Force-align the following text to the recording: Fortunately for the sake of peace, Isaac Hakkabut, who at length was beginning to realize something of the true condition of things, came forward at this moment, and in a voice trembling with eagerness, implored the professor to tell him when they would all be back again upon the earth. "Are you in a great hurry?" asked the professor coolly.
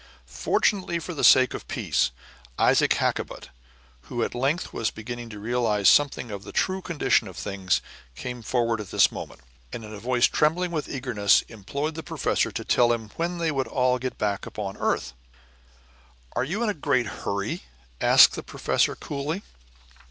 Fortunately 0.25 0.97
for 0.97 1.13
the 1.13 1.23
sake 1.23 1.53
of 1.53 1.67
peace, 1.67 2.09
Isaac 2.57 2.93
Hakkabut, 2.93 3.49
who 4.09 4.23
at 4.23 4.33
length 4.33 4.73
was 4.73 4.89
beginning 4.89 5.29
to 5.29 5.37
realize 5.37 5.87
something 5.87 6.31
of 6.31 6.41
the 6.43 6.51
true 6.51 6.81
condition 6.81 7.27
of 7.27 7.37
things, 7.37 7.83
came 8.15 8.41
forward 8.41 8.81
at 8.81 8.89
this 8.89 9.11
moment, 9.11 9.41
and 9.71 9.85
in 9.85 9.93
a 9.93 9.99
voice 9.99 10.25
trembling 10.25 10.71
with 10.71 10.89
eagerness, 10.89 11.43
implored 11.47 11.93
the 11.93 12.01
professor 12.01 12.51
to 12.51 12.65
tell 12.65 12.91
him 12.91 13.09
when 13.15 13.37
they 13.37 13.51
would 13.51 13.67
all 13.67 13.99
be 13.99 14.09
back 14.09 14.39
again 14.47 14.47
upon 14.47 14.73
the 14.73 14.81
earth. 14.81 15.13
"Are 16.35 16.43
you 16.43 16.63
in 16.63 16.69
a 16.69 16.73
great 16.73 17.05
hurry?" 17.05 17.61
asked 18.01 18.33
the 18.33 18.41
professor 18.41 18.95
coolly. 18.95 19.43